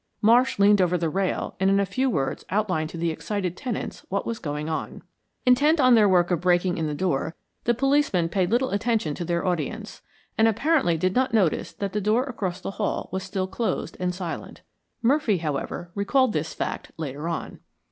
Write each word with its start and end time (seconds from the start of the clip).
Marsh 0.19 0.57
leaned 0.57 0.81
over 0.81 0.97
the 0.97 1.11
rail 1.11 1.55
and 1.59 1.69
in 1.69 1.79
a 1.79 1.85
few 1.85 2.09
words 2.09 2.43
outlined 2.49 2.89
to 2.89 2.97
the 2.97 3.11
excited 3.11 3.55
tenants 3.55 4.03
what 4.09 4.25
was 4.25 4.39
going 4.39 4.67
on. 4.67 5.03
Intent 5.45 5.79
on 5.79 5.93
their 5.93 6.09
work 6.09 6.31
of 6.31 6.41
breaking 6.41 6.79
in 6.79 6.87
the 6.87 6.95
door, 6.95 7.35
the 7.65 7.75
policemen 7.75 8.27
paid 8.27 8.49
little 8.49 8.71
attention 8.71 9.13
to 9.13 9.23
their 9.23 9.45
audience, 9.45 10.01
and 10.39 10.47
apparently 10.47 10.97
did 10.97 11.13
not 11.13 11.35
notice 11.35 11.71
that 11.73 11.93
the 11.93 12.01
door 12.01 12.23
across 12.23 12.59
the 12.59 12.71
hall 12.81 13.09
was 13.13 13.21
still 13.21 13.45
closed 13.45 13.95
and 13.99 14.15
silent. 14.15 14.61
Murphy, 15.03 15.37
however, 15.37 15.91
recalled 15.93 16.33
this 16.33 16.55
fact 16.55 16.91
later 16.97 17.27
on. 17.29 17.59